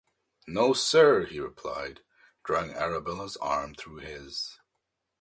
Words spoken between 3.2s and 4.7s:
arm through his.